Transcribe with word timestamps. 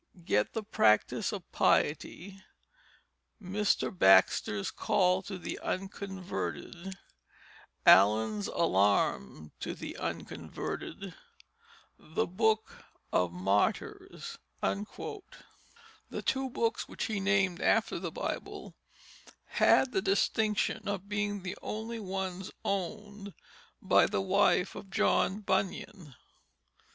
Get 0.25 0.53
the 0.53 0.63
Practice 0.63 1.31
of 1.31 1.51
Piety, 1.51 2.43
Mr. 3.39 3.95
Baxter's 3.95 4.71
call 4.71 5.21
to 5.21 5.37
the 5.37 5.59
Unconverted, 5.59 6.97
Allen's 7.85 8.47
Alarm 8.47 9.51
to 9.59 9.75
the 9.75 9.95
Unconverted, 9.97 11.13
The 11.99 12.25
Book 12.25 12.83
of 13.13 13.31
Martyrs." 13.31 14.39
The 14.59 16.21
two 16.25 16.49
books 16.49 16.87
which 16.87 17.05
he 17.05 17.19
named 17.19 17.61
after 17.61 17.99
the 17.99 18.11
Bible 18.11 18.73
had 19.45 19.91
the 19.91 20.01
distinction 20.01 20.87
of 20.87 21.07
being 21.07 21.43
the 21.43 21.55
only 21.61 21.99
ones 21.99 22.49
owned 22.65 23.35
by 23.83 24.07
the 24.07 24.19
wife 24.19 24.73
of 24.73 24.89
John 24.89 25.41
Bunyan. 25.41 26.15